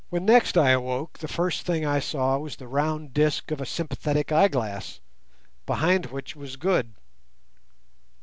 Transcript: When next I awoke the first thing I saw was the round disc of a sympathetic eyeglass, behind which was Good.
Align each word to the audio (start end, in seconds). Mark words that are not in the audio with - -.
When 0.09 0.25
next 0.25 0.57
I 0.57 0.71
awoke 0.71 1.19
the 1.19 1.27
first 1.27 1.61
thing 1.61 1.85
I 1.85 1.99
saw 1.99 2.35
was 2.39 2.55
the 2.55 2.67
round 2.67 3.13
disc 3.13 3.51
of 3.51 3.61
a 3.61 3.67
sympathetic 3.67 4.31
eyeglass, 4.31 4.99
behind 5.67 6.07
which 6.07 6.35
was 6.35 6.55
Good. 6.55 6.95